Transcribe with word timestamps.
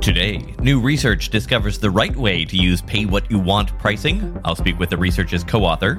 Today, 0.00 0.38
new 0.62 0.80
research 0.80 1.28
discovers 1.28 1.78
the 1.78 1.90
right 1.90 2.16
way 2.16 2.46
to 2.46 2.56
use 2.56 2.80
pay 2.80 3.04
what 3.04 3.30
you 3.30 3.38
want 3.38 3.78
pricing. 3.78 4.40
I'll 4.46 4.56
speak 4.56 4.78
with 4.78 4.88
the 4.88 4.96
research's 4.96 5.44
co 5.44 5.62
author. 5.62 5.96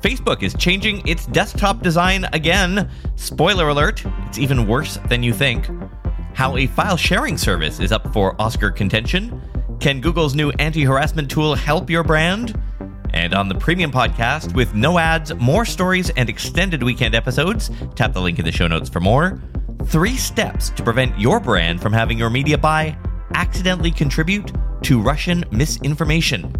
Facebook 0.00 0.42
is 0.42 0.52
changing 0.54 1.06
its 1.06 1.26
desktop 1.26 1.80
design 1.80 2.24
again. 2.32 2.90
Spoiler 3.14 3.68
alert, 3.68 4.02
it's 4.26 4.38
even 4.38 4.66
worse 4.66 4.98
than 5.08 5.22
you 5.22 5.32
think. 5.32 5.70
How 6.34 6.56
a 6.56 6.66
file 6.66 6.96
sharing 6.96 7.38
service 7.38 7.78
is 7.78 7.92
up 7.92 8.12
for 8.12 8.34
Oscar 8.42 8.72
contention. 8.72 9.40
Can 9.78 10.00
Google's 10.00 10.34
new 10.34 10.50
anti 10.58 10.82
harassment 10.82 11.30
tool 11.30 11.54
help 11.54 11.88
your 11.88 12.02
brand? 12.02 12.60
And 13.14 13.32
on 13.32 13.48
the 13.48 13.54
premium 13.54 13.92
podcast, 13.92 14.56
with 14.56 14.74
no 14.74 14.98
ads, 14.98 15.32
more 15.36 15.64
stories, 15.64 16.10
and 16.10 16.28
extended 16.28 16.82
weekend 16.82 17.14
episodes, 17.14 17.70
tap 17.94 18.12
the 18.12 18.20
link 18.20 18.40
in 18.40 18.44
the 18.44 18.50
show 18.50 18.66
notes 18.66 18.88
for 18.88 18.98
more. 18.98 19.40
Three 19.84 20.16
steps 20.16 20.70
to 20.70 20.82
prevent 20.82 21.16
your 21.16 21.38
brand 21.38 21.80
from 21.80 21.92
having 21.92 22.18
your 22.18 22.28
media 22.28 22.58
buy 22.58 22.98
accidentally 23.34 23.90
contribute 23.90 24.52
to 24.82 25.00
Russian 25.00 25.44
misinformation. 25.50 26.54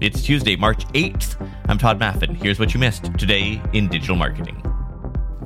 It's 0.00 0.22
Tuesday, 0.22 0.56
March 0.56 0.86
8th. 0.88 1.36
I'm 1.68 1.78
Todd 1.78 1.98
Maffin. 1.98 2.36
Here's 2.36 2.58
what 2.58 2.74
you 2.74 2.80
missed 2.80 3.16
today 3.18 3.60
in 3.72 3.88
digital 3.88 4.16
marketing. 4.16 4.56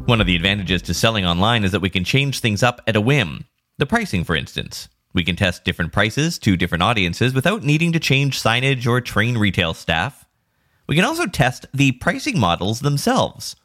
One 0.06 0.20
of 0.20 0.26
the 0.26 0.36
advantages 0.36 0.82
to 0.82 0.94
selling 0.94 1.24
online 1.24 1.64
is 1.64 1.72
that 1.72 1.80
we 1.80 1.90
can 1.90 2.04
change 2.04 2.40
things 2.40 2.62
up 2.62 2.80
at 2.86 2.96
a 2.96 3.00
whim. 3.00 3.46
The 3.78 3.86
pricing, 3.86 4.24
for 4.24 4.34
instance. 4.34 4.88
We 5.12 5.24
can 5.24 5.36
test 5.36 5.64
different 5.64 5.92
prices 5.92 6.38
to 6.40 6.56
different 6.56 6.82
audiences 6.82 7.34
without 7.34 7.64
needing 7.64 7.92
to 7.92 8.00
change 8.00 8.40
signage 8.40 8.86
or 8.86 9.00
train 9.00 9.36
retail 9.36 9.74
staff. 9.74 10.24
We 10.86 10.96
can 10.96 11.04
also 11.04 11.26
test 11.26 11.66
the 11.74 11.92
pricing 11.92 12.38
models 12.38 12.80
themselves. 12.80 13.56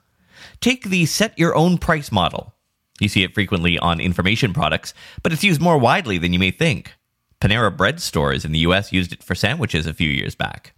Take 0.59 0.85
the 0.85 1.05
set 1.05 1.37
your 1.37 1.55
own 1.55 1.77
price 1.77 2.11
model. 2.11 2.54
You 2.99 3.09
see 3.09 3.23
it 3.23 3.33
frequently 3.33 3.77
on 3.77 3.99
information 3.99 4.53
products, 4.53 4.93
but 5.21 5.33
it's 5.33 5.43
used 5.43 5.61
more 5.61 5.77
widely 5.77 6.17
than 6.17 6.33
you 6.33 6.39
may 6.39 6.51
think. 6.51 6.93
Panera 7.41 7.75
Bread 7.75 8.01
stores 8.01 8.45
in 8.45 8.51
the 8.51 8.59
US 8.59 8.93
used 8.93 9.11
it 9.11 9.23
for 9.23 9.35
sandwiches 9.35 9.85
a 9.85 9.93
few 9.93 10.09
years 10.09 10.35
back. 10.35 10.73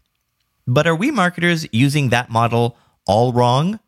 But 0.65 0.87
are 0.87 0.95
we 0.95 1.11
marketers 1.11 1.67
using 1.71 2.09
that 2.09 2.29
model 2.29 2.77
all 3.05 3.31
wrong? 3.31 3.79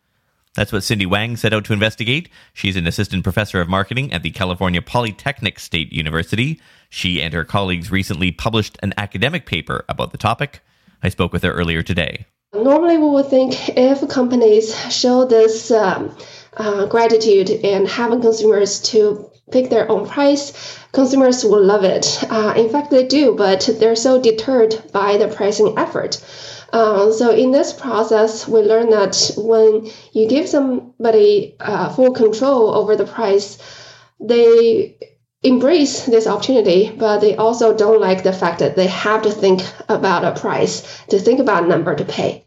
That's 0.56 0.72
what 0.72 0.84
Cindy 0.84 1.06
Wang 1.06 1.38
set 1.38 1.54
out 1.54 1.66
to 1.66 1.74
investigate. 1.74 2.30
She's 2.54 2.76
an 2.76 2.88
assistant 2.88 3.24
professor 3.24 3.62
of 3.62 3.70
marketing 3.70 4.12
at 4.14 4.24
the 4.24 4.32
California 4.32 4.82
Polytechnic 4.82 5.60
State 5.60 5.92
University. 5.92 6.60
She 6.90 7.22
and 7.22 7.34
her 7.34 7.44
colleagues 7.44 7.92
recently 7.92 8.32
published 8.32 8.78
an 8.82 8.94
academic 8.98 9.46
paper 9.46 9.86
about 9.88 10.12
the 10.12 10.18
topic. 10.18 10.62
I 11.02 11.10
spoke 11.10 11.34
with 11.34 11.44
her 11.44 11.52
earlier 11.52 11.82
today. 11.82 12.26
Normally, 12.54 12.98
we 12.98 13.10
would 13.10 13.28
think 13.28 13.70
if 13.78 14.08
companies 14.10 14.76
show 14.92 15.26
this 15.26 15.72
um, 15.72 16.16
uh, 16.58 16.88
gratitude 16.88 17.50
and 17.64 17.88
having 17.88 18.22
consumers 18.22 18.82
to 18.92 19.30
pick 19.52 19.70
their 19.70 19.90
own 19.90 20.08
price, 20.08 20.78
consumers 20.92 21.44
will 21.44 21.64
love 21.64 21.84
it. 21.84 22.24
Uh, 22.30 22.54
in 22.58 22.70
fact, 22.70 22.90
they 22.90 23.06
do, 23.06 23.36
but 23.36 23.70
they're 23.80 23.96
so 23.96 24.22
deterred 24.22 24.82
by 24.92 25.18
the 25.18 25.28
pricing 25.28 25.78
effort. 25.78 26.24
Uh, 26.74 27.12
so 27.12 27.32
in 27.32 27.52
this 27.52 27.74
process, 27.74 28.48
we 28.48 28.62
learn 28.62 28.90
that 28.90 29.32
when 29.38 29.90
you 30.14 30.28
give 30.28 30.48
somebody 30.48 31.56
uh, 31.60 31.90
full 31.90 32.14
control 32.14 32.74
over 32.76 32.96
the 32.96 33.06
price, 33.06 33.58
they 34.20 34.98
embrace 35.44 36.06
this 36.06 36.28
opportunity, 36.28 36.92
but 36.98 37.20
they 37.20 37.36
also 37.36 37.76
don't 37.76 38.02
like 38.02 38.24
the 38.24 38.34
fact 38.34 38.60
that 38.60 38.76
they 38.76 38.88
have 38.88 39.22
to 39.24 39.32
think 39.32 39.62
about 39.88 40.26
a 40.26 40.40
price, 40.40 41.04
to 41.08 41.20
think 41.20 41.40
about 41.40 41.64
a 41.64 41.68
number 41.68 41.96
to 41.96 42.06
pay 42.06 42.46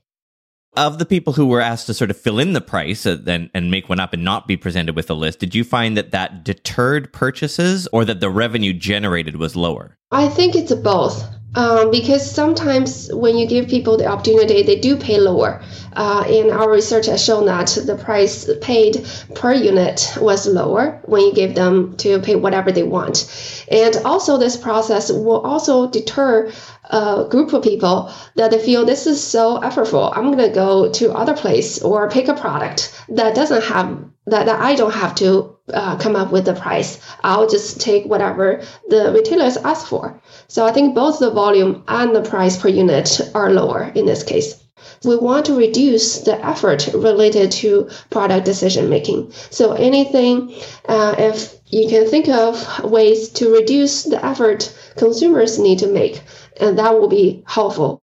of 0.77 0.99
the 0.99 1.07
people 1.07 1.35
who 1.35 1.47
were 1.47 1.61
asked 1.61 1.87
to 1.87 1.95
sort 1.95 2.11
of 2.11 2.17
fill 2.17 2.39
in 2.39 2.55
the 2.55 2.61
price 2.61 3.05
uh, 3.05 3.19
and, 3.27 3.51
and 3.53 3.71
make 3.71 3.89
one 3.89 4.01
up 4.01 4.13
and 4.13 4.25
not 4.25 4.49
be 4.49 4.57
presented 4.57 4.97
with 4.97 5.11
a 5.11 5.15
list, 5.15 5.39
did 5.39 5.55
you 5.55 5.65
find 5.65 5.97
that 5.97 6.13
that 6.13 6.45
deterred 6.45 7.13
purchases 7.13 7.87
or 7.93 8.05
that 8.05 8.21
the 8.21 8.31
revenue 8.31 8.73
generated 8.73 9.37
was 9.37 9.55
lower? 9.55 9.99
I 10.11 10.29
think 10.29 10.55
it's 10.55 10.75
both. 10.75 11.25
Um, 11.55 11.91
because 11.91 12.29
sometimes 12.29 13.11
when 13.13 13.37
you 13.37 13.47
give 13.47 13.69
people 13.69 13.97
the 13.97 14.07
opportunity, 14.07 14.63
they 14.63 14.77
do 14.77 14.97
pay 14.97 15.19
lower. 15.19 15.63
Uh, 15.95 16.25
and 16.27 16.51
our 16.51 16.71
research 16.71 17.07
has 17.07 17.23
shown 17.23 17.45
that 17.47 17.77
the 17.85 17.97
price 17.97 18.49
paid 18.63 19.07
per 19.35 19.53
unit 19.53 20.17
was 20.19 20.47
lower 20.47 21.03
when 21.05 21.23
you 21.23 21.35
give 21.35 21.55
them 21.55 21.95
to 21.99 22.19
pay 22.21 22.37
whatever 22.37 22.73
they 22.73 22.83
want. 22.83 23.67
And 23.71 23.95
also, 24.05 24.39
this 24.39 24.57
process 24.57 25.13
will 25.13 25.41
also 25.41 25.91
deter 25.91 26.51
a 26.85 27.27
group 27.29 27.53
of 27.53 27.63
people 27.63 28.11
that 28.37 28.51
they 28.51 28.59
feel 28.59 28.87
this 28.87 29.07
is 29.07 29.23
so 29.23 29.61
effortful. 29.61 30.17
I'm 30.17 30.33
going 30.33 30.49
to 30.49 30.55
go 30.55 30.91
to 30.93 31.13
other 31.13 31.35
place 31.35 31.83
or 31.83 32.09
pick 32.09 32.29
a 32.29 32.35
product 32.35 32.99
that 33.11 33.35
doesn't 33.35 33.65
have 33.65 34.05
that, 34.27 34.47
that 34.47 34.61
I 34.61 34.75
don't 34.75 34.95
have 34.95 35.15
to 35.17 35.52
uh, 35.73 35.97
come 35.97 36.17
up 36.17 36.33
with 36.33 36.45
the 36.45 36.55
price. 36.55 36.99
I'll 37.23 37.49
just 37.49 37.81
take 37.81 38.05
whatever 38.07 38.63
the 38.89 39.13
retailers 39.13 39.57
ask 39.59 39.87
for. 39.87 40.21
So 40.49 40.67
I 40.67 40.73
think 40.73 40.95
both 40.95 41.19
the 41.19 41.31
volume 41.31 41.85
and 41.89 42.15
the 42.15 42.23
price 42.23 42.57
per 42.57 42.69
unit 42.69 43.21
are 43.35 43.51
lower 43.51 43.93
in 43.95 44.07
this 44.07 44.23
case. 44.23 44.59
We 45.05 45.17
want 45.17 45.47
to 45.47 45.57
reduce 45.57 46.23
the 46.23 46.45
effort 46.45 46.89
related 46.93 47.53
to 47.53 47.89
product 48.11 48.45
decision 48.45 48.89
making. 48.89 49.31
So 49.51 49.73
anything, 49.73 50.55
uh, 50.89 51.15
if 51.19 51.55
you 51.67 51.89
can 51.89 52.09
think 52.09 52.29
of 52.29 52.85
ways 52.85 53.29
to 53.31 53.53
reduce 53.53 54.05
the 54.05 54.25
effort 54.25 54.77
consumers 54.97 55.59
need 55.59 55.79
to 55.81 55.87
make, 55.87 56.23
and 56.61 56.79
that 56.79 56.99
will 56.99 57.09
be 57.09 57.43
helpful. 57.47 58.01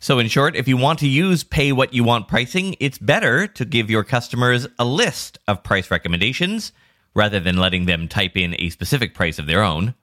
So, 0.00 0.18
in 0.18 0.26
short, 0.26 0.56
if 0.56 0.66
you 0.66 0.76
want 0.76 0.98
to 0.98 1.08
use 1.08 1.44
pay 1.44 1.70
what 1.70 1.94
you 1.94 2.02
want 2.02 2.26
pricing, 2.26 2.74
it's 2.80 2.98
better 2.98 3.46
to 3.46 3.64
give 3.64 3.88
your 3.88 4.02
customers 4.02 4.66
a 4.76 4.84
list 4.84 5.38
of 5.46 5.62
price 5.62 5.92
recommendations 5.92 6.72
rather 7.14 7.40
than 7.40 7.56
letting 7.56 7.86
them 7.86 8.08
type 8.08 8.36
in 8.36 8.54
a 8.58 8.70
specific 8.70 9.14
price 9.14 9.38
of 9.38 9.46
their 9.46 9.62
own. 9.62 9.94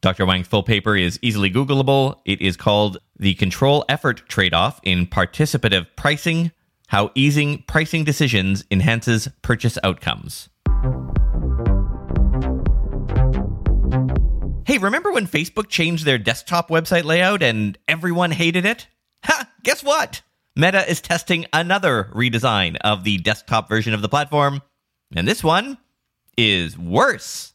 Dr. 0.00 0.26
Wang's 0.26 0.46
full 0.46 0.62
paper 0.62 0.96
is 0.96 1.18
easily 1.22 1.50
Googleable. 1.50 2.20
It 2.24 2.40
is 2.40 2.56
called 2.56 2.98
The 3.18 3.34
Control 3.34 3.84
Effort 3.88 4.28
Trade 4.28 4.54
Off 4.54 4.78
in 4.82 5.06
Participative 5.06 5.86
Pricing 5.96 6.52
How 6.88 7.10
Easing 7.14 7.64
Pricing 7.66 8.04
Decisions 8.04 8.64
Enhances 8.70 9.28
Purchase 9.42 9.78
Outcomes. 9.82 10.48
Hey, 14.66 14.78
remember 14.78 15.10
when 15.10 15.26
Facebook 15.26 15.68
changed 15.68 16.04
their 16.04 16.18
desktop 16.18 16.68
website 16.68 17.04
layout 17.04 17.42
and 17.42 17.78
everyone 17.88 18.30
hated 18.30 18.66
it? 18.66 18.86
Ha! 19.24 19.50
Guess 19.64 19.82
what? 19.82 20.22
Meta 20.54 20.88
is 20.90 21.00
testing 21.00 21.46
another 21.52 22.10
redesign 22.14 22.76
of 22.82 23.02
the 23.02 23.18
desktop 23.18 23.68
version 23.68 23.94
of 23.94 24.02
the 24.02 24.08
platform, 24.08 24.60
and 25.16 25.26
this 25.26 25.42
one 25.42 25.78
is 26.38 26.78
worse. 26.78 27.52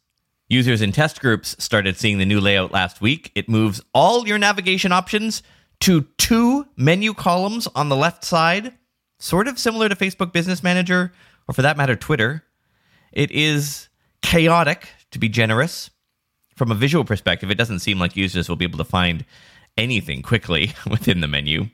Users 0.50 0.82
in 0.82 0.92
test 0.92 1.22
groups 1.22 1.56
started 1.58 1.98
seeing 1.98 2.20
the 2.20 2.26
new 2.26 2.40
layout 2.40 2.72
last 2.72 3.02
week. 3.02 3.32
It 3.34 3.50
moves 3.50 3.82
all 3.94 4.28
your 4.28 4.38
navigation 4.38 4.92
options 4.92 5.42
to 5.80 6.02
two 6.18 6.68
menu 6.76 7.14
columns 7.14 7.68
on 7.76 7.90
the 7.90 7.96
left 7.96 8.24
side, 8.24 8.74
sort 9.20 9.48
of 9.48 9.58
similar 9.58 9.90
to 9.90 9.96
Facebook 9.96 10.34
Business 10.34 10.62
Manager, 10.62 11.14
or 11.48 11.56
for 11.56 11.62
that 11.62 11.78
matter, 11.78 11.96
Twitter. 11.96 12.44
It 13.12 13.32
is 13.32 13.88
chaotic, 14.22 14.90
to 15.12 15.20
be 15.20 15.30
generous. 15.30 15.90
From 16.56 16.72
a 16.72 16.76
visual 16.76 17.06
perspective, 17.06 17.50
it 17.50 17.58
doesn't 17.58 17.80
seem 17.80 18.00
like 18.00 18.16
users 18.16 18.50
will 18.50 18.56
be 18.56 18.66
able 18.66 18.78
to 18.78 18.84
find 18.84 19.26
anything 19.78 20.22
quickly 20.22 20.74
within 20.90 21.22
the 21.22 21.28
menu. 21.28 21.70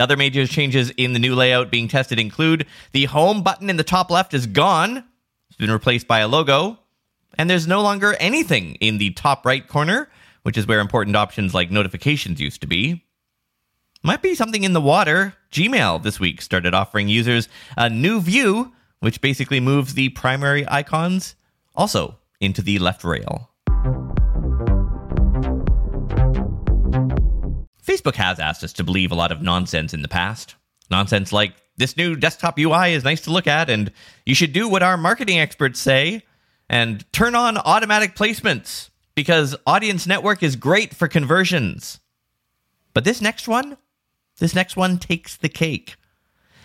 Other 0.00 0.16
major 0.16 0.46
changes 0.46 0.90
in 0.90 1.12
the 1.12 1.18
new 1.18 1.34
layout 1.34 1.70
being 1.70 1.88
tested 1.88 2.18
include 2.18 2.66
the 2.92 3.06
home 3.06 3.42
button 3.42 3.68
in 3.68 3.76
the 3.76 3.84
top 3.84 4.10
left 4.10 4.32
is 4.32 4.46
gone, 4.46 5.04
it's 5.48 5.56
been 5.56 5.70
replaced 5.70 6.06
by 6.06 6.20
a 6.20 6.28
logo, 6.28 6.78
and 7.36 7.48
there's 7.48 7.66
no 7.66 7.82
longer 7.82 8.14
anything 8.20 8.74
in 8.76 8.98
the 8.98 9.10
top 9.10 9.46
right 9.46 9.66
corner, 9.66 10.08
which 10.42 10.58
is 10.58 10.66
where 10.66 10.80
important 10.80 11.16
options 11.16 11.54
like 11.54 11.70
notifications 11.70 12.40
used 12.40 12.60
to 12.60 12.66
be. 12.66 13.04
Might 14.02 14.22
be 14.22 14.34
something 14.34 14.62
in 14.62 14.72
the 14.72 14.80
water. 14.80 15.34
Gmail 15.50 16.02
this 16.02 16.20
week 16.20 16.40
started 16.42 16.74
offering 16.74 17.08
users 17.08 17.48
a 17.76 17.90
new 17.90 18.20
view, 18.20 18.72
which 19.00 19.20
basically 19.20 19.60
moves 19.60 19.94
the 19.94 20.10
primary 20.10 20.68
icons 20.68 21.34
also 21.74 22.18
into 22.40 22.62
the 22.62 22.78
left 22.78 23.02
rail. 23.02 23.50
Facebook 27.84 28.16
has 28.16 28.38
asked 28.38 28.62
us 28.62 28.72
to 28.74 28.84
believe 28.84 29.10
a 29.10 29.16
lot 29.16 29.32
of 29.32 29.42
nonsense 29.42 29.94
in 29.94 30.02
the 30.02 30.08
past. 30.08 30.54
Nonsense 30.90 31.32
like 31.32 31.54
this 31.76 31.96
new 31.96 32.16
desktop 32.16 32.58
UI 32.58 32.92
is 32.92 33.04
nice 33.04 33.20
to 33.22 33.30
look 33.30 33.46
at, 33.46 33.70
and 33.70 33.92
you 34.26 34.34
should 34.34 34.52
do 34.52 34.68
what 34.68 34.82
our 34.82 34.96
marketing 34.96 35.38
experts 35.38 35.80
say 35.80 36.22
and 36.68 37.10
turn 37.12 37.34
on 37.34 37.56
automatic 37.56 38.14
placements 38.14 38.90
because 39.14 39.56
Audience 39.66 40.06
Network 40.06 40.42
is 40.42 40.56
great 40.56 40.94
for 40.94 41.08
conversions. 41.08 42.00
But 42.94 43.04
this 43.04 43.20
next 43.20 43.48
one, 43.48 43.76
this 44.38 44.54
next 44.54 44.76
one 44.76 44.98
takes 44.98 45.36
the 45.36 45.48
cake. 45.48 45.96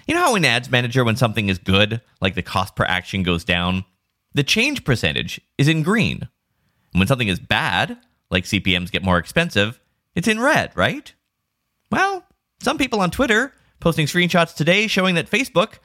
You 0.07 0.15
know 0.15 0.21
how 0.21 0.35
in 0.35 0.45
Ads 0.45 0.69
Manager, 0.69 1.03
when 1.03 1.15
something 1.15 1.47
is 1.47 1.57
good, 1.57 2.01
like 2.21 2.35
the 2.35 2.41
cost 2.41 2.75
per 2.75 2.83
action 2.83 3.23
goes 3.23 3.43
down, 3.43 3.85
the 4.33 4.43
change 4.43 4.83
percentage 4.83 5.39
is 5.57 5.67
in 5.67 5.83
green. 5.83 6.27
And 6.93 6.99
when 6.99 7.07
something 7.07 7.27
is 7.27 7.39
bad, 7.39 7.97
like 8.29 8.43
CPMs 8.43 8.91
get 8.91 9.03
more 9.03 9.17
expensive, 9.17 9.79
it's 10.15 10.27
in 10.27 10.39
red, 10.39 10.71
right? 10.75 11.13
Well, 11.91 12.23
some 12.59 12.77
people 12.77 12.99
on 12.99 13.11
Twitter 13.11 13.53
posting 13.83 14.07
screenshots 14.07 14.55
today 14.55 14.87
showing 14.87 15.15
that 15.15 15.29
Facebook 15.29 15.79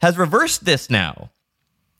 has 0.00 0.16
reversed 0.16 0.64
this 0.64 0.88
now. 0.88 1.32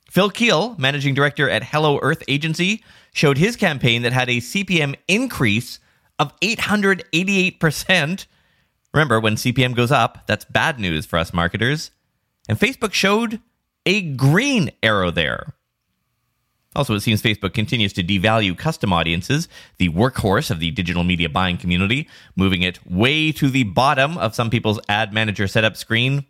Phil 0.09 0.31
Keel, 0.31 0.77
managing 0.79 1.13
director 1.13 1.51
at 1.51 1.65
Hello 1.65 1.99
Earth 2.03 2.23
Agency, 2.29 2.85
showed 3.13 3.37
his 3.37 3.57
campaign 3.57 4.03
that 4.03 4.13
had 4.13 4.31
a 4.31 4.37
CPM 4.37 4.95
increase 5.09 5.81
of 6.21 6.39
888%. 6.39 8.27
Remember, 8.95 9.19
when 9.19 9.35
CPM 9.35 9.75
goes 9.75 9.91
up, 9.91 10.25
that's 10.29 10.45
bad 10.45 10.79
news 10.79 11.05
for 11.05 11.19
us 11.19 11.35
marketers. 11.35 11.91
And 12.49 12.57
Facebook 12.57 12.93
showed 12.93 13.41
a 13.85 14.03
green 14.03 14.71
arrow 14.85 15.11
there. 15.11 15.55
Also, 16.77 16.95
it 16.95 17.01
seems 17.01 17.21
Facebook 17.21 17.53
continues 17.53 17.93
to 17.95 18.03
devalue 18.05 18.57
custom 18.57 18.93
audiences, 18.93 19.49
the 19.79 19.89
workhorse 19.89 20.51
of 20.51 20.61
the 20.61 20.71
digital 20.71 21.03
media 21.03 21.29
buying 21.29 21.57
community, 21.57 22.09
moving 22.37 22.63
it 22.63 22.79
way 22.89 23.33
to 23.33 23.49
the 23.49 23.65
bottom 23.65 24.17
of 24.19 24.37
some 24.37 24.51
people's 24.51 24.79
ad 24.89 25.13
manager 25.13 25.49
setup 25.49 25.77
screen. 25.77 26.27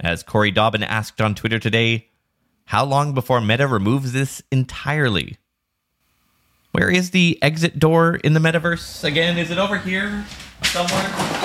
As 0.00 0.22
Corey 0.22 0.50
Dobbin 0.50 0.82
asked 0.82 1.20
on 1.20 1.34
Twitter 1.34 1.58
today, 1.60 2.08
how 2.64 2.84
long 2.84 3.14
before 3.14 3.40
Meta 3.40 3.66
removes 3.66 4.12
this 4.12 4.42
entirely? 4.50 5.38
Where 6.72 6.90
is 6.90 7.12
the 7.12 7.38
exit 7.40 7.78
door 7.78 8.16
in 8.16 8.34
the 8.34 8.40
metaverse 8.40 9.04
again? 9.04 9.38
Is 9.38 9.50
it 9.50 9.58
over 9.58 9.78
here 9.78 10.24
somewhere? 10.64 11.37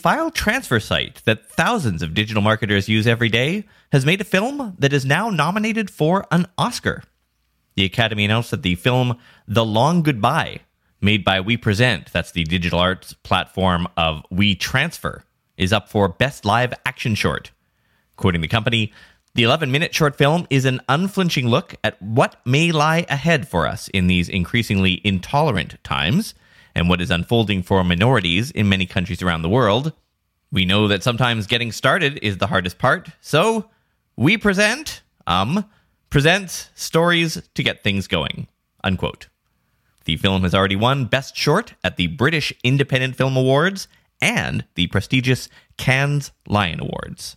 File 0.00 0.30
transfer 0.30 0.80
site 0.80 1.20
that 1.26 1.50
thousands 1.50 2.00
of 2.00 2.14
digital 2.14 2.40
marketers 2.40 2.88
use 2.88 3.06
every 3.06 3.28
day 3.28 3.66
has 3.92 4.06
made 4.06 4.22
a 4.22 4.24
film 4.24 4.74
that 4.78 4.94
is 4.94 5.04
now 5.04 5.28
nominated 5.28 5.90
for 5.90 6.26
an 6.30 6.46
Oscar. 6.56 7.02
The 7.76 7.84
Academy 7.84 8.24
announced 8.24 8.50
that 8.50 8.62
the 8.62 8.76
film 8.76 9.18
The 9.46 9.64
Long 9.64 10.02
Goodbye, 10.02 10.60
made 11.02 11.22
by 11.22 11.42
We 11.42 11.58
Present, 11.58 12.10
that's 12.14 12.32
the 12.32 12.44
digital 12.44 12.78
arts 12.78 13.12
platform 13.12 13.88
of 13.98 14.24
WeTransfer, 14.32 15.20
is 15.58 15.70
up 15.70 15.90
for 15.90 16.08
Best 16.08 16.46
Live 16.46 16.72
Action 16.86 17.14
Short. 17.14 17.50
Quoting 18.16 18.40
the 18.40 18.48
company, 18.48 18.94
the 19.34 19.42
11 19.42 19.70
minute 19.70 19.94
short 19.94 20.16
film 20.16 20.46
is 20.48 20.64
an 20.64 20.80
unflinching 20.88 21.46
look 21.46 21.74
at 21.84 22.00
what 22.00 22.40
may 22.46 22.72
lie 22.72 23.04
ahead 23.10 23.46
for 23.46 23.66
us 23.66 23.88
in 23.88 24.06
these 24.06 24.30
increasingly 24.30 25.02
intolerant 25.04 25.76
times 25.84 26.32
and 26.74 26.88
what 26.88 27.00
is 27.00 27.10
unfolding 27.10 27.62
for 27.62 27.82
minorities 27.84 28.50
in 28.50 28.68
many 28.68 28.86
countries 28.86 29.22
around 29.22 29.42
the 29.42 29.48
world. 29.48 29.92
We 30.52 30.64
know 30.64 30.88
that 30.88 31.02
sometimes 31.02 31.46
getting 31.46 31.72
started 31.72 32.18
is 32.22 32.38
the 32.38 32.48
hardest 32.48 32.78
part, 32.78 33.08
so 33.20 33.70
we 34.16 34.36
present, 34.36 35.02
um, 35.26 35.64
present 36.10 36.70
stories 36.74 37.40
to 37.54 37.62
get 37.62 37.82
things 37.82 38.06
going. 38.06 38.48
Unquote. 38.82 39.28
The 40.04 40.16
film 40.16 40.42
has 40.42 40.54
already 40.54 40.76
won 40.76 41.04
Best 41.04 41.36
Short 41.36 41.74
at 41.84 41.96
the 41.96 42.08
British 42.08 42.52
Independent 42.64 43.16
Film 43.16 43.36
Awards 43.36 43.86
and 44.20 44.64
the 44.74 44.88
prestigious 44.88 45.48
Cannes 45.76 46.32
Lion 46.46 46.80
Awards. 46.80 47.36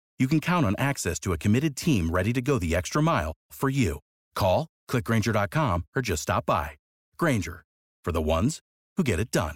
you 0.21 0.27
can 0.27 0.39
count 0.39 0.65
on 0.65 0.75
access 0.77 1.19
to 1.19 1.33
a 1.33 1.37
committed 1.37 1.75
team 1.75 2.11
ready 2.11 2.31
to 2.31 2.41
go 2.41 2.59
the 2.59 2.75
extra 2.75 3.01
mile 3.01 3.33
for 3.51 3.69
you. 3.69 3.99
Call, 4.35 4.67
clickgrainger.com, 4.89 5.85
or 5.95 6.01
just 6.03 6.21
stop 6.21 6.45
by. 6.45 6.71
Grainger, 7.17 7.65
for 8.05 8.11
the 8.11 8.21
ones 8.21 8.59
who 8.97 9.03
get 9.03 9.19
it 9.19 9.31
done. 9.31 9.55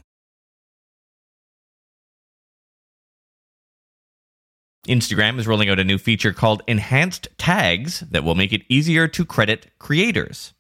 Instagram 4.87 5.39
is 5.39 5.47
rolling 5.47 5.69
out 5.69 5.79
a 5.79 5.83
new 5.83 5.97
feature 5.97 6.31
called 6.31 6.61
Enhanced 6.67 7.27
Tags 7.39 8.01
that 8.01 8.23
will 8.23 8.35
make 8.35 8.53
it 8.53 8.61
easier 8.69 9.07
to 9.07 9.25
credit 9.25 9.71
creators. 9.79 10.53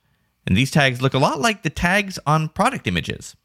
And 0.47 0.57
these 0.57 0.71
tags 0.71 1.01
look 1.01 1.13
a 1.13 1.19
lot 1.19 1.39
like 1.39 1.61
the 1.61 1.69
tags 1.69 2.17
on 2.25 2.49
product 2.49 2.87
images. 2.87 3.35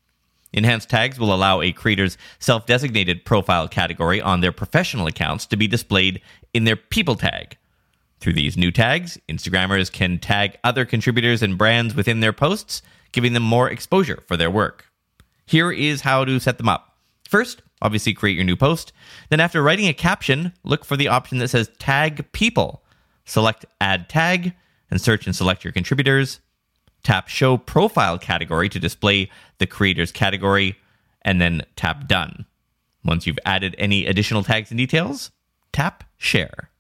Enhanced 0.53 0.91
tags 0.91 1.19
will 1.19 1.33
allow 1.33 1.61
a 1.61 1.73
creator's 1.73 2.19
self 2.39 2.67
designated 2.67 3.25
profile 3.25 3.69
category 3.69 4.21
on 4.21 4.41
their 4.41 4.53
professional 4.53 5.07
accounts 5.07 5.47
to 5.47 5.57
be 5.57 5.69
displayed 5.69 6.21
in 6.53 6.65
their 6.65 6.77
people 6.77 7.15
tag. 7.15 7.57
Through 8.21 8.35
these 8.35 8.57
new 8.57 8.71
tags, 8.71 9.19
Instagrammers 9.29 9.91
can 9.91 10.19
tag 10.19 10.59
other 10.63 10.85
contributors 10.85 11.43
and 11.43 11.57
brands 11.57 11.95
within 11.95 12.21
their 12.21 12.33
posts, 12.33 12.83
giving 13.13 13.33
them 13.33 13.43
more 13.43 13.71
exposure 13.71 14.23
for 14.27 14.37
their 14.37 14.51
work. 14.51 14.87
Here 15.47 15.73
is 15.73 16.03
how 16.03 16.25
to 16.25 16.39
set 16.39 16.59
them 16.59 16.69
up. 16.69 16.99
First, 17.29 17.63
obviously 17.81 18.13
create 18.13 18.35
your 18.37 18.45
new 18.45 18.57
post. 18.57 18.93
Then, 19.31 19.41
after 19.41 19.63
writing 19.63 19.87
a 19.87 19.95
caption, 19.95 20.53
look 20.65 20.85
for 20.85 20.97
the 20.97 21.09
option 21.09 21.39
that 21.39 21.49
says 21.49 21.71
Tag 21.79 22.31
People. 22.33 22.85
Select 23.25 23.65
Add 23.81 24.09
Tag 24.09 24.53
and 24.91 25.01
search 25.01 25.27
and 25.27 25.35
select 25.35 25.65
your 25.65 25.73
contributors. 25.73 26.41
Tap 27.03 27.29
Show 27.29 27.57
Profile 27.57 28.19
category 28.19 28.69
to 28.69 28.79
display 28.79 29.31
the 29.59 29.67
creator's 29.67 30.13
category, 30.13 30.77
and 31.23 31.41
then 31.41 31.63
tap 31.77 32.07
Done. 32.09 32.47
Once 33.05 33.27
you've 33.27 33.39
added 33.45 33.75
any 33.79 34.07
additional 34.07 34.43
tags 34.43 34.71
and 34.71 34.79
details, 34.79 35.31
tap 35.73 36.05
Share. 36.17 36.71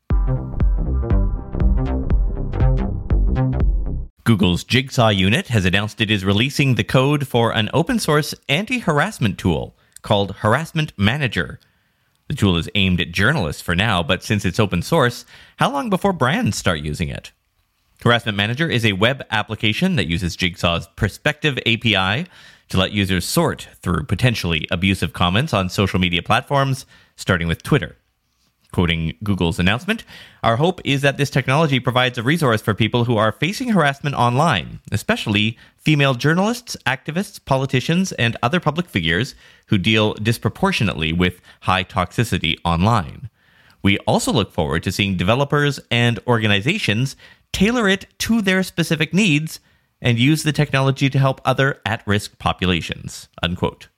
Google's 4.24 4.64
Jigsaw 4.64 5.08
unit 5.08 5.48
has 5.48 5.64
announced 5.64 6.00
it 6.00 6.10
is 6.10 6.24
releasing 6.24 6.74
the 6.74 6.84
code 6.84 7.26
for 7.26 7.52
an 7.52 7.68
open 7.72 7.98
source 7.98 8.34
anti 8.48 8.78
harassment 8.78 9.38
tool 9.38 9.74
called 10.02 10.36
Harassment 10.36 10.92
Manager. 10.96 11.58
The 12.28 12.36
tool 12.36 12.56
is 12.56 12.68
aimed 12.76 13.00
at 13.00 13.10
journalists 13.10 13.60
for 13.60 13.74
now, 13.74 14.04
but 14.04 14.22
since 14.22 14.44
it's 14.44 14.60
open 14.60 14.82
source, 14.82 15.24
how 15.56 15.72
long 15.72 15.90
before 15.90 16.12
brands 16.12 16.56
start 16.56 16.78
using 16.78 17.08
it? 17.08 17.32
Harassment 18.02 18.36
Manager 18.36 18.66
is 18.66 18.86
a 18.86 18.94
web 18.94 19.22
application 19.30 19.96
that 19.96 20.08
uses 20.08 20.34
Jigsaw's 20.34 20.88
Perspective 20.96 21.58
API 21.66 22.26
to 22.70 22.78
let 22.78 22.92
users 22.92 23.26
sort 23.26 23.68
through 23.82 24.04
potentially 24.04 24.66
abusive 24.70 25.12
comments 25.12 25.52
on 25.52 25.68
social 25.68 25.98
media 25.98 26.22
platforms, 26.22 26.86
starting 27.16 27.46
with 27.46 27.62
Twitter. 27.62 27.96
Quoting 28.72 29.18
Google's 29.22 29.58
announcement, 29.58 30.04
our 30.42 30.56
hope 30.56 30.80
is 30.82 31.02
that 31.02 31.18
this 31.18 31.28
technology 31.28 31.78
provides 31.78 32.16
a 32.16 32.22
resource 32.22 32.62
for 32.62 32.72
people 32.72 33.04
who 33.04 33.18
are 33.18 33.32
facing 33.32 33.70
harassment 33.70 34.14
online, 34.14 34.80
especially 34.92 35.58
female 35.76 36.14
journalists, 36.14 36.78
activists, 36.86 37.44
politicians, 37.44 38.12
and 38.12 38.36
other 38.42 38.60
public 38.60 38.86
figures 38.86 39.34
who 39.66 39.76
deal 39.76 40.14
disproportionately 40.14 41.12
with 41.12 41.42
high 41.62 41.84
toxicity 41.84 42.56
online. 42.64 43.28
We 43.82 43.98
also 44.00 44.32
look 44.32 44.52
forward 44.52 44.82
to 44.84 44.92
seeing 44.92 45.16
developers 45.16 45.80
and 45.90 46.18
organizations 46.26 47.16
tailor 47.52 47.88
it 47.88 48.06
to 48.18 48.42
their 48.42 48.62
specific 48.62 49.12
needs 49.12 49.60
and 50.00 50.18
use 50.18 50.42
the 50.42 50.52
technology 50.52 51.10
to 51.10 51.18
help 51.18 51.40
other 51.44 51.80
at 51.84 52.06
risk 52.06 52.38
populations. 52.38 53.28
Unquote. 53.42 53.88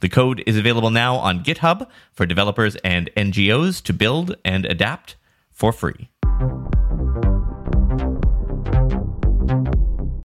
The 0.00 0.08
code 0.08 0.42
is 0.46 0.56
available 0.56 0.90
now 0.90 1.16
on 1.16 1.42
GitHub 1.42 1.88
for 2.12 2.24
developers 2.24 2.76
and 2.76 3.10
NGOs 3.16 3.82
to 3.82 3.92
build 3.92 4.36
and 4.44 4.64
adapt 4.64 5.16
for 5.50 5.72
free. 5.72 6.08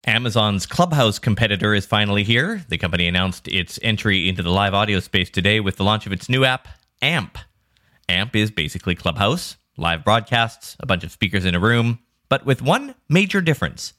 Amazon's 0.05 0.67
Clubhouse 0.67 1.21
competitor 1.21 1.75
is 1.75 1.87
finally 1.87 2.25
here. 2.25 2.65
The 2.69 2.77
company 2.77 3.07
announced 3.07 3.47
its 3.47 3.79
entry 3.83 4.29
into 4.29 4.43
the 4.43 4.51
live 4.51 4.75
audio 4.75 4.99
space 4.99 5.31
today 5.31 5.61
with 5.61 5.77
the 5.77 5.85
launch 5.85 6.07
of 6.07 6.13
its 6.13 6.29
new 6.29 6.45
app, 6.45 6.67
AMP. 7.01 7.39
AMP 8.09 8.35
is 8.35 8.51
basically 8.51 8.97
Clubhouse, 8.97 9.57
live 9.77 10.05
broadcasts, 10.05 10.77
a 10.81 10.87
bunch 10.87 11.05
of 11.05 11.13
speakers 11.13 11.45
in 11.45 11.55
a 11.55 11.61
room, 11.61 12.01
but 12.33 12.47
with 12.47 12.63
one 12.63 12.95
major 13.11 13.43
difference. 13.43 13.93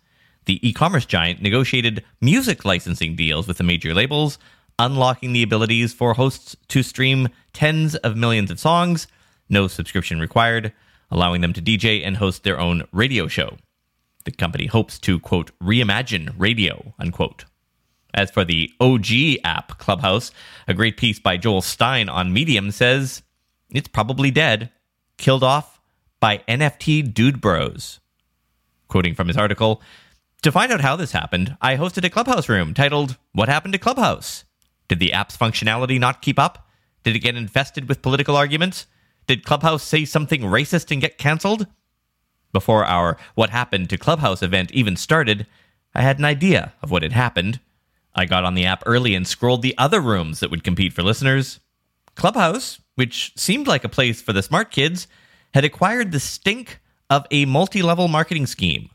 The 0.46 0.58
e 0.68 0.74
commerce 0.74 1.06
giant 1.06 1.40
negotiated 1.40 2.04
music 2.20 2.66
licensing 2.66 3.16
deals 3.16 3.48
with 3.48 3.60
the 3.60 3.64
major 3.64 3.94
labels, 3.94 4.40
unlocking 4.80 5.34
the 5.34 5.44
abilities 5.44 5.94
for 5.94 6.16
hosts 6.16 6.56
to 6.70 6.82
stream 6.82 7.30
tens 7.54 7.94
of 7.98 8.18
millions 8.18 8.50
of 8.50 8.60
songs, 8.60 9.06
no 9.50 9.68
subscription 9.68 10.20
required, 10.20 10.74
allowing 11.12 11.42
them 11.42 11.54
to 11.54 11.62
DJ 11.62 12.04
and 12.04 12.18
host 12.18 12.44
their 12.44 12.60
own 12.60 12.88
radio 12.92 13.28
show. 13.28 13.58
The 14.26 14.32
company 14.32 14.66
hopes 14.66 14.98
to, 15.02 15.20
quote, 15.20 15.52
reimagine 15.60 16.34
radio, 16.36 16.96
unquote. 16.98 17.46
As 18.16 18.32
for 18.32 18.44
the 18.44 18.72
OG 18.80 19.44
app, 19.44 19.78
Clubhouse, 19.78 20.32
a 20.68 20.74
great 20.74 20.98
piece 20.98 21.20
by 21.20 21.38
Joel 21.38 21.62
Stein 21.62 22.10
on 22.10 22.34
Medium 22.34 22.72
says 22.72 23.22
it's 23.70 23.88
probably 23.88 24.32
dead, 24.32 24.72
killed 25.20 25.44
off 25.44 25.80
by 26.20 26.40
NFT 26.48 27.14
dude 27.14 27.40
bros. 27.40 28.00
Quoting 28.94 29.16
from 29.16 29.28
his 29.28 29.38
article, 29.38 29.82
to 30.44 30.52
find 30.52 30.72
out 30.72 30.82
how 30.82 30.96
this 30.96 31.14
happened, 31.14 31.58
I 31.60 31.78
hosted 31.78 32.06
a 32.06 32.12
Clubhouse 32.12 32.48
room 32.48 32.76
titled 32.76 33.18
What 33.32 33.50
Happened 33.50 33.74
to 33.74 33.80
Clubhouse? 33.80 34.44
Did 34.88 35.00
the 35.00 35.12
app's 35.12 35.36
functionality 35.36 36.00
not 36.00 36.22
keep 36.22 36.38
up? 36.38 36.70
Did 37.02 37.16
it 37.16 37.22
get 37.22 37.36
infested 37.36 37.90
with 37.90 38.04
political 38.04 38.36
arguments? 38.36 38.86
Did 39.26 39.46
Clubhouse 39.46 39.82
say 39.82 40.06
something 40.06 40.42
racist 40.42 40.92
and 40.92 41.02
get 41.02 41.18
canceled? 41.18 41.66
Before 42.52 42.86
our 42.86 43.18
What 43.34 43.50
Happened 43.50 43.90
to 43.90 43.98
Clubhouse 43.98 44.44
event 44.44 44.70
even 44.74 44.96
started, 44.96 45.48
I 45.96 46.04
had 46.04 46.20
an 46.20 46.26
idea 46.26 46.74
of 46.84 46.92
what 46.92 47.02
had 47.02 47.14
happened. 47.14 47.62
I 48.14 48.26
got 48.26 48.44
on 48.44 48.54
the 48.54 48.68
app 48.68 48.84
early 48.86 49.16
and 49.16 49.26
scrolled 49.28 49.64
the 49.64 49.76
other 49.76 50.02
rooms 50.02 50.40
that 50.40 50.52
would 50.52 50.64
compete 50.64 50.94
for 50.94 51.02
listeners. 51.02 51.60
Clubhouse, 52.14 52.80
which 52.94 53.34
seemed 53.36 53.66
like 53.66 53.84
a 53.84 53.90
place 53.90 54.22
for 54.22 54.34
the 54.34 54.44
smart 54.44 54.70
kids, 54.70 55.08
had 55.56 55.66
acquired 55.66 56.12
the 56.12 56.20
stink 56.20 56.80
of 57.10 57.26
a 57.32 57.46
multi 57.46 57.82
level 57.82 58.08
marketing 58.08 58.46
scheme. 58.46 58.90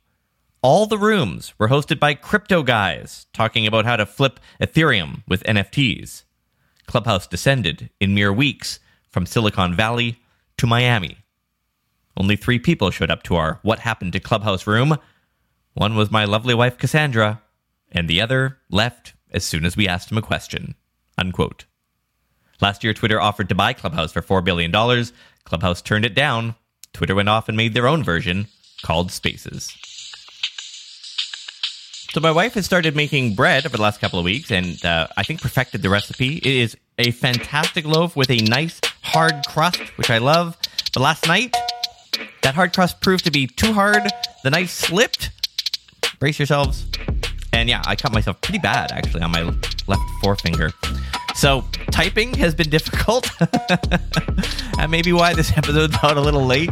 All 0.61 0.87
the 0.87 0.99
rooms 0.99 1.55
were 1.59 1.69
hosted 1.69 2.01
by 2.01 2.15
crypto 2.15 2.63
guys 2.63 3.27
talking 3.33 3.67
about 3.67 3.85
how 3.85 3.97
to 3.97 4.07
flip 4.07 4.41
Ethereum 4.61 5.23
with 5.29 5.45
NFTs. 5.45 6.25
Clubhouse 6.87 7.27
descended 7.27 7.91
in 8.01 8.15
mere 8.15 8.33
weeks 8.33 8.81
from 9.09 9.27
Silicon 9.27 9.75
Valley 9.75 10.19
to 10.57 10.67
Miami. 10.67 11.19
Only 12.17 12.35
three 12.35 12.59
people 12.59 12.91
showed 12.91 13.11
up 13.11 13.23
to 13.25 13.37
our 13.37 13.61
What 13.63 13.81
Happened 13.81 14.13
to 14.15 14.21
Clubhouse 14.21 14.67
room. 14.67 14.99
One 15.75 15.95
was 15.95 16.11
my 16.11 16.25
lovely 16.25 16.55
wife, 16.55 16.77
Cassandra, 16.77 17.41
and 17.93 18.09
the 18.09 18.21
other 18.21 18.59
left 18.71 19.15
as 19.31 19.45
soon 19.45 19.65
as 19.65 19.77
we 19.77 19.87
asked 19.87 20.11
him 20.11 20.19
a 20.19 20.23
question. 20.23 20.75
Unquote. 21.17 21.67
Last 22.61 22.83
year, 22.83 22.93
Twitter 22.93 23.21
offered 23.21 23.49
to 23.51 23.55
buy 23.55 23.73
Clubhouse 23.73 24.13
for 24.13 24.23
$4 24.23 24.45
billion. 24.45 24.73
Clubhouse 25.45 25.81
turned 25.81 26.05
it 26.05 26.15
down. 26.15 26.57
Twitter 26.99 27.15
went 27.15 27.29
off 27.29 27.47
and 27.47 27.57
made 27.57 27.75
their 27.75 27.87
own 27.87 28.03
version 28.03 28.49
called 28.83 29.13
Spaces. 29.13 29.73
So 32.11 32.19
my 32.21 32.33
wife 32.33 32.55
has 32.55 32.67
started 32.67 32.97
making 32.97 33.37
bread 33.37 33.65
over 33.65 33.77
the 33.77 33.83
last 33.85 34.01
couple 34.01 34.19
of 34.19 34.25
weeks, 34.25 34.51
and 34.51 34.85
uh, 34.85 35.07
I 35.17 35.23
think 35.23 35.41
perfected 35.41 35.83
the 35.83 35.91
recipe. 35.91 36.39
It 36.39 36.47
is 36.47 36.77
a 36.99 37.13
fantastic 37.13 37.87
loaf 37.87 38.17
with 38.17 38.31
a 38.31 38.39
nice 38.39 38.81
hard 39.03 39.47
crust, 39.47 39.79
which 39.97 40.11
I 40.11 40.19
love. 40.19 40.57
But 40.93 41.01
last 41.01 41.29
night, 41.29 41.55
that 42.43 42.57
hard 42.57 42.73
crust 42.73 43.01
proved 43.01 43.25
to 43.27 43.31
be 43.31 43.47
too 43.47 43.73
hard. 43.73 44.03
The 44.43 44.51
knife 44.51 44.71
slipped. 44.71 45.31
Brace 46.19 46.41
yourselves. 46.41 46.85
And 47.53 47.69
yeah, 47.69 47.81
I 47.87 47.95
cut 47.95 48.13
myself 48.13 48.41
pretty 48.41 48.59
bad 48.59 48.91
actually 48.91 49.23
on 49.23 49.31
my 49.31 49.43
left 49.87 50.03
forefinger. 50.21 50.73
So 51.39 51.65
typing 51.93 52.35
has 52.35 52.53
been 52.53 52.69
difficult. 52.69 53.31
that 53.39 54.89
may 54.91 55.03
be 55.03 55.13
why 55.13 55.35
this 55.35 55.57
episode's 55.57 55.95
out 56.03 56.17
a 56.17 56.21
little 56.21 56.45
late. 56.45 56.69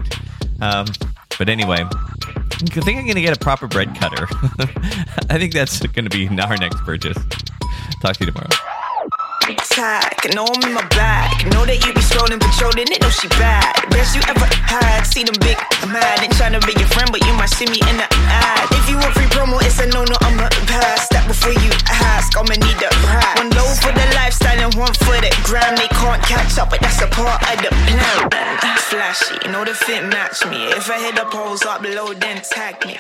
Um, 0.61 0.87
but 1.39 1.49
anyway, 1.49 1.87
I 1.87 2.81
think 2.83 2.99
I'm 2.99 3.07
going 3.07 3.15
to 3.15 3.21
get 3.21 3.37
a 3.37 3.39
proper 3.39 3.69
bread 3.69 3.95
cutter. 3.95 4.27
I 5.31 5.39
think 5.39 5.53
that's 5.53 5.79
going 5.79 6.05
to 6.05 6.11
be 6.11 6.27
our 6.41 6.57
next 6.57 6.79
purchase. 6.79 7.17
Talk 8.03 8.17
to 8.17 8.25
you 8.25 8.33
tomorrow. 8.33 8.51
Tag, 9.71 10.35
know 10.35 10.43
I'm 10.43 10.59
in 10.67 10.75
my 10.75 10.83
bag. 10.99 11.47
Know 11.55 11.63
that 11.63 11.79
you 11.87 11.95
be 11.95 12.03
scrolling, 12.03 12.43
patrolling 12.43 12.91
it, 12.91 12.99
know 12.99 13.11
she 13.15 13.31
bad. 13.39 13.71
Best 13.95 14.19
you 14.19 14.23
ever 14.27 14.51
had. 14.51 15.07
See 15.07 15.23
them 15.23 15.39
big 15.39 15.55
mad. 15.87 16.27
Ain't 16.27 16.35
trying 16.35 16.59
to 16.59 16.63
be 16.67 16.75
your 16.75 16.91
friend, 16.91 17.07
but 17.15 17.23
you 17.23 17.31
might 17.39 17.55
see 17.55 17.71
me 17.71 17.79
in 17.87 17.97
the 18.03 18.09
ad. 18.11 18.67
If 18.75 18.91
you 18.91 18.99
want 18.99 19.15
free 19.15 19.31
promo, 19.31 19.63
it's 19.63 19.79
a 19.79 19.87
no 19.95 20.03
no, 20.03 20.19
I'ma 20.27 20.51
pass. 20.67 21.07
Before 21.31 21.55
you 21.55 21.66
catch 26.27 26.59
up, 26.59 26.71
but 26.71 26.81
that's 26.81 27.01
a 27.01 27.07
part 27.07 27.41
of 27.43 27.59
the 27.63 27.71
plan. 27.71 28.77
Flashy, 28.91 29.49
know 29.51 29.65
the 29.65 29.75
fit 29.75 30.05
match 30.05 30.45
me. 30.47 30.57
If 30.73 30.91
I 30.91 30.99
hit 31.01 31.15
the 31.15 31.25
poles 31.25 31.65
up 31.65 31.83
below, 31.83 32.13
then 32.13 32.43
tag 32.43 32.85
me. 32.87 32.97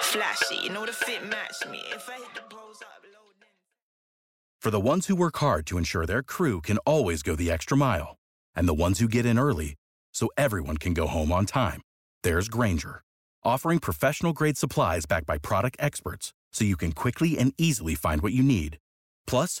Flashy, 0.00 0.68
know 0.68 0.84
the 0.84 0.92
fit 0.92 1.24
match 1.28 1.66
me. 1.70 1.82
If 1.92 2.08
I 2.08 2.14
hit 2.14 2.34
the 2.34 2.42
poles 2.48 2.82
up 2.82 3.02
below, 3.02 3.24
then. 3.40 3.48
For 4.60 4.70
the 4.70 4.80
ones 4.80 5.06
who 5.06 5.16
work 5.16 5.36
hard 5.38 5.66
to 5.66 5.78
ensure 5.78 6.06
their 6.06 6.22
crew 6.22 6.60
can 6.60 6.78
always 6.78 7.22
go 7.22 7.36
the 7.36 7.50
extra 7.50 7.76
mile, 7.76 8.16
and 8.54 8.68
the 8.68 8.74
ones 8.74 8.98
who 8.98 9.08
get 9.08 9.26
in 9.26 9.38
early 9.38 9.74
so 10.12 10.28
everyone 10.36 10.76
can 10.76 10.94
go 10.94 11.06
home 11.06 11.30
on 11.32 11.46
time, 11.46 11.82
there's 12.22 12.48
Grainger, 12.48 13.02
offering 13.44 13.78
professional 13.78 14.32
grade 14.32 14.58
supplies 14.58 15.06
backed 15.06 15.26
by 15.26 15.38
product 15.38 15.76
experts 15.78 16.32
so 16.52 16.64
you 16.64 16.76
can 16.76 16.92
quickly 16.92 17.38
and 17.38 17.52
easily 17.58 17.94
find 17.94 18.22
what 18.22 18.32
you 18.32 18.42
need. 18.42 18.78
Plus, 19.26 19.60